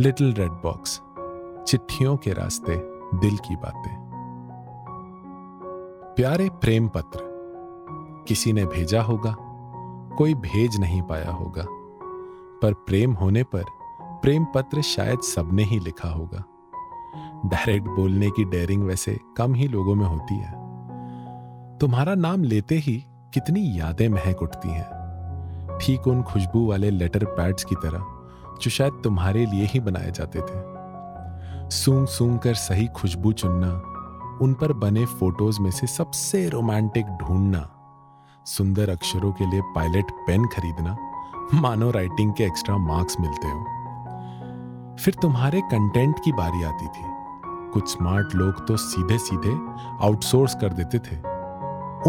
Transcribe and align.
Little 0.00 0.34
red 0.34 0.50
box, 0.50 1.00
चिट्ठियों 1.66 2.16
के 2.16 2.32
रास्ते 2.32 2.76
दिल 3.18 3.36
की 3.36 3.56
बातें। 3.56 3.94
प्यारे 6.16 6.48
प्रेम 6.48 6.88
पत्र, 6.88 7.20
किसी 8.28 8.52
ने 8.52 8.66
भेजा 8.66 9.02
होगा, 9.02 9.36
कोई 10.18 10.34
भेज 10.34 10.80
नहीं 10.80 11.02
पाया 11.02 11.30
होगा, 11.30 11.66
पर 12.62 12.72
प्रेम 12.72 13.12
होने 13.12 13.42
पर 13.42 13.64
प्रेम 14.02 14.44
पत्र 14.44 14.82
शायद 14.82 15.20
सबने 15.20 15.62
ही 15.62 15.78
लिखा 15.78 16.08
होगा। 16.08 16.44
डायरेक्ट 17.48 17.88
बोलने 17.88 18.30
की 18.30 18.44
डेयरिंग 18.44 18.82
वैसे 18.82 19.18
कम 19.36 19.54
ही 19.54 19.68
लोगों 19.68 19.94
में 19.94 20.06
होती 20.06 20.34
है। 20.34 20.52
तुम्हारा 21.78 22.14
नाम 22.14 22.42
लेते 22.42 22.74
ही 22.74 23.04
कितनी 23.34 23.80
यादें 23.80 24.08
महक 24.08 24.42
उठती 24.42 24.68
हैं। 24.68 24.96
ठीक 25.80 26.06
उन 26.06 26.22
खुशबू 26.22 26.68
वाले 26.68 26.90
लेटर 26.90 27.24
पैड्स 27.24 27.64
की 27.64 27.74
तरह। 27.74 28.04
जो 28.62 28.70
शायद 28.70 29.00
तुम्हारे 29.04 29.46
लिए 29.46 29.64
ही 29.64 29.80
बनाए 29.80 30.10
जाते 30.10 30.40
थे। 30.40 30.76
सूंघ 31.70 32.08
सूंघ 32.08 32.38
कर 32.40 32.54
सही 32.54 32.86
खुशबू 32.86 33.32
चुनना, 33.32 33.72
उन 34.42 34.54
पर 34.54 34.72
बने 34.72 35.06
फ़ोटोज़ 35.06 35.60
में 35.60 35.70
से 35.70 35.86
सबसे 35.86 36.48
रोमांटिक 36.48 37.06
ढूंढना, 37.06 37.70
सुंदर 38.46 38.90
अक्षरों 38.90 39.32
के 39.32 39.50
लिए 39.50 39.60
पायलट 39.60 40.10
पेन 40.10 40.46
खरीदना, 40.46 40.96
मानो 41.54 41.90
राइटिंग 41.90 42.32
के 42.32 42.44
एक्स्ट्रा 42.44 42.76
मार्क्स 42.76 43.16
मिलते 43.20 43.46
हो। 43.46 43.64
फिर 45.00 45.14
तुम्हारे 45.14 45.60
कंटेंट 45.60 46.20
की 46.24 46.32
बारी 46.32 46.62
आती 46.64 46.86
थी। 46.86 47.16
कुछ 47.46 47.88
स्मार्ट 47.88 48.34
लोग 48.34 48.66
तो 48.68 48.76
सीधे 48.76 49.18
सीधे 49.18 49.58
आउटसोर्स 50.06 50.54
कर 50.54 50.72
देते 50.72 50.98
थे। 50.98 51.16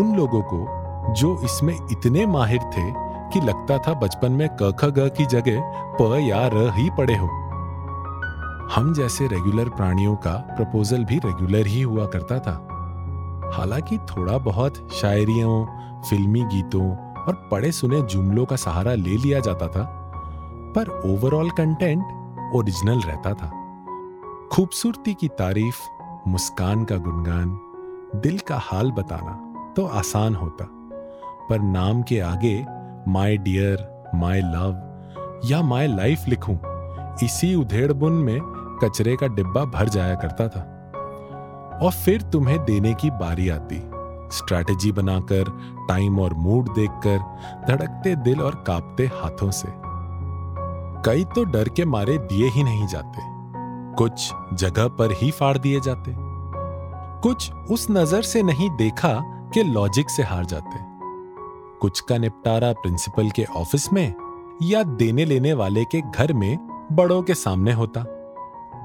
उन 0.00 0.14
लोगों 0.16 0.42
को 0.42 0.86
जो 1.14 1.40
इसमें 1.42 1.74
इतने 1.74 2.26
माहिर 2.26 2.58
थे 2.58 3.05
कि 3.32 3.40
लगता 3.40 3.78
था 3.78 3.94
बचपन 3.94 4.32
में 4.32 4.48
क 4.62 4.72
ख 4.80 4.84
ग 4.84 5.08
की 5.18 5.26
जगह 5.26 5.60
प 6.00 6.18
या 6.20 6.46
र 6.46 6.70
ही 6.74 6.90
पड़े 6.90 7.14
हो। 7.14 7.26
हम 8.74 8.92
जैसे 8.94 9.26
रेगुलर 9.26 9.68
प्राणियों 9.68 10.16
का 10.16 10.32
प्रपोजल 10.56 11.04
भी 11.04 11.18
रेगुलर 11.18 11.66
ही 11.66 11.82
हुआ 11.82 12.06
करता 12.06 12.38
था। 12.38 12.54
हालाँकि 13.54 13.98
थोड़ा 13.98 14.38
बहुत 14.38 14.88
शायरियों, 14.92 15.66
फिल्मी 16.02 16.42
गीतों 16.44 16.90
और 17.24 17.48
पढ़े 17.50 17.72
सुने 17.72 18.02
जुमलों 18.02 18.46
का 18.46 18.56
सहारा 18.56 18.94
ले 18.94 19.16
लिया 19.16 19.40
जाता 19.40 19.68
था, 19.68 19.84
पर 20.76 20.88
ओवरऑल 21.06 21.50
कंटेंट 21.50 22.52
ओरिजिनल 22.54 23.00
रहता 23.00 23.32
था। 23.32 23.50
खूबसूरती 24.52 25.14
की 25.14 25.28
तारीफ़, 25.28 25.76
मुस्कान 26.28 26.84
का 26.84 26.96
गुणगान 26.96 27.58
दिल 28.20 28.38
का 28.38 28.58
हाल 28.62 28.90
बताना 28.92 29.42
तो 29.76 29.86
आसान 29.86 30.34
होता, 30.34 30.66
पर 31.48 31.58
नाम 31.60 32.02
के 32.02 32.20
आगे 32.20 32.56
माय 33.08 33.36
डियर 33.36 34.10
माय 34.14 34.40
लव 34.40 35.42
या 35.44 35.60
माय 35.62 35.86
लाइफ 35.86 36.24
लिखूं, 36.28 36.56
इसी 37.24 37.54
उधेड़बुन 37.54 38.12
में 38.12 38.38
कचरे 38.82 39.16
का 39.16 39.26
डिब्बा 39.26 39.64
भर 39.64 39.88
जाया 39.88 40.14
करता 40.14 40.48
था। 40.48 40.60
और 41.82 41.92
फिर 41.94 42.22
तुम्हें 42.22 42.58
देने 42.64 42.92
की 42.94 43.10
बारी 43.12 43.48
आती 43.48 43.82
स्ट्रैटेजी 44.32 44.90
बनाकर 44.92 45.50
टाइम 45.88 46.18
और 46.20 46.34
मूड 46.34 46.68
देखकर, 46.74 47.18
धड़कते 47.68 48.14
दिल 48.16 48.40
और 48.40 48.54
कांपते 48.66 49.06
हाथों 49.14 49.50
से। 49.50 49.68
कई 51.04 51.24
तो 51.34 51.44
डर 51.44 51.68
के 51.68 51.84
मारे 51.84 52.16
दिए 52.20 52.48
ही 52.48 52.62
नहीं 52.64 52.86
जाते, 52.86 53.20
कुछ 53.96 54.30
जगह 54.54 54.88
पर 54.88 55.12
ही 55.12 55.30
फाड़ 55.30 55.56
दिए 55.58 55.80
जाते, 55.80 56.14
कुछ 57.22 57.50
उस 57.70 57.86
नज़र 57.90 58.22
से 58.22 58.42
नहीं 58.42 58.68
देखा 58.76 59.14
कि 59.54 59.62
लॉजिक 59.64 60.10
से 60.10 60.22
हार 60.22 60.44
जाते। 60.44 60.78
कुछ 61.86 62.00
का 62.00 62.18
निपटारा 62.18 62.72
प्रिंसिपल 62.72 63.30
के 63.30 63.44
ऑफ़िस 63.44 63.92
में 63.92 64.14
या 64.62 64.82
देने 64.82 65.24
लेने 65.24 65.52
वाले 65.52 65.84
के 65.84 66.00
घर 66.00 66.32
में 66.32 66.58
बड़ों 66.92 67.22
के 67.22 67.34
सामने 67.34 67.72
होता। 67.72 68.04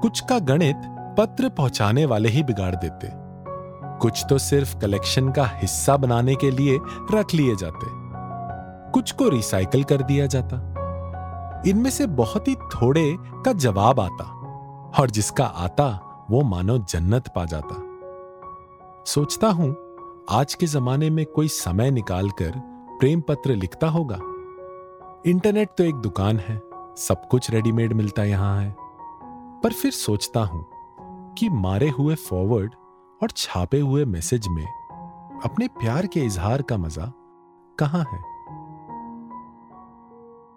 कुछ 0.00 0.20
का 0.20 0.38
गणित 0.38 0.76
पत्र 1.18 1.48
पहुँचाने 1.48 2.06
वाले 2.06 2.28
ही 2.28 2.42
बिगाड़ 2.42 2.74
देते। 2.74 3.08
कुछ 3.98 4.24
तो 4.28 4.38
सिर्फ़ 4.38 4.78
कलेक्शन 4.78 5.32
का 5.32 5.46
हिस्सा 5.46 5.96
बनाने 5.96 6.34
के 6.34 6.50
लिए 6.50 6.78
रख 7.12 7.34
लिए 7.34 7.56
जाते। 7.56 7.86
कुछ 8.90 9.12
को 9.12 9.28
रिसाइकल 9.28 9.84
कर 9.84 10.02
दिया 10.02 10.26
जाता। 10.26 10.56
इनमें 11.66 11.90
से 11.90 12.06
बहुत 12.06 12.48
ही 12.48 12.54
थोड़े 12.54 13.16
का 13.20 13.52
जवाब 13.52 14.00
आता 14.00 14.24
और 15.00 15.10
जिसका 15.10 15.44
आता 15.44 15.86
वो 16.30 16.42
मानो 16.42 16.78
जन्नत 16.78 17.28
पा 17.28 17.44
जाता। 17.44 17.82
सोचता 19.06 19.48
हूँ, 19.48 19.76
आज 20.30 20.54
के 20.54 20.66
जमाने 20.66 21.10
में 21.10 21.26
कोई 21.26 21.48
समय 21.48 21.90
निकालकर 21.90 22.71
प्रेम 23.02 23.20
पत्र 23.20 23.54
लिखता 23.54 23.88
होगा। 23.88 24.16
इंटरनेट 25.26 25.68
तो 25.68 25.84
एक 25.84 25.94
दुकान 25.94 26.38
है, 26.38 26.60
सब 26.96 27.28
कुछ 27.30 27.50
रेडीमेड 27.50 27.92
मिलता 27.92 28.24
यहाँ 28.24 28.62
है। 28.62 28.76
पर 29.60 29.72
फिर 29.72 29.92
सोचता 29.92 30.40
हूँ 30.40 30.66
कि 31.34 31.48
मारे 31.48 31.88
हुए 31.88 32.14
फॉरवर्ड 32.14 32.74
और 33.22 33.30
छापे 33.36 33.80
हुए 33.80 34.04
मैसेज 34.04 34.48
में 34.48 34.66
अपने 35.44 35.68
प्यार 35.68 36.06
के 36.06 36.20
इजहार 36.20 36.62
का 36.62 36.76
मज़ा 36.76 37.12
कहाँ 37.78 38.04
है? 38.12 38.22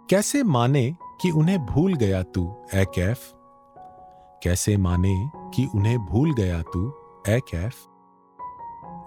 कैसे 0.10 0.44
माने 0.44 0.96
कि 1.22 1.32
उन्हें 1.32 1.66
भूल 1.66 1.94
गया 1.94 2.24
तू, 2.24 2.56
ए 2.74 2.86
कैफ? 2.86 3.20
कैसे 4.44 4.78
माने 4.78 5.30
कि 5.54 5.70
उन्हें 5.76 6.00
भूल 6.00 6.34
गया 6.34 6.62
तू, 6.62 6.90
ए 7.28 7.40
कैफ? 7.40 7.74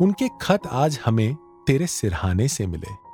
उनके 0.00 0.28
खत 0.40 0.60
आज 0.66 1.00
हमें 1.06 1.36
तेरे 1.66 1.86
सिरहाने 1.86 2.48
से 2.48 2.66
मिले। 2.66 3.07